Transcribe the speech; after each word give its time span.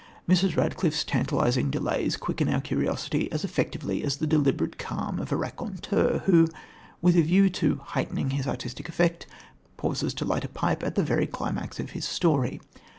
Mrs. 0.27 0.57
Radcliffe's 0.57 1.03
tantalising 1.03 1.69
delays 1.69 2.17
quicken 2.17 2.49
our 2.49 2.59
curiosity 2.59 3.31
as 3.31 3.43
effectively 3.43 4.03
as 4.03 4.17
the 4.17 4.25
deliberate 4.25 4.79
calm 4.79 5.19
of 5.19 5.31
a 5.31 5.35
raconteur, 5.35 6.23
who, 6.25 6.47
with 7.03 7.15
a 7.15 7.21
view 7.21 7.51
to 7.51 7.79
heightening 7.83 8.31
his 8.31 8.47
artistic 8.47 8.89
effect, 8.89 9.27
pauses 9.77 10.15
to 10.15 10.25
light 10.25 10.43
a 10.43 10.49
pipe 10.49 10.81
at 10.81 10.95
the 10.95 11.03
very 11.03 11.27
climax 11.27 11.79
of 11.79 11.91
his 11.91 12.05
story. 12.05 12.59